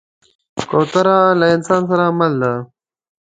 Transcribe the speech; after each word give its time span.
کوتره 0.69 1.17
له 1.39 1.45
انسان 1.55 1.81
سره 1.91 2.05
مل 2.19 2.33
ده. 2.41 2.53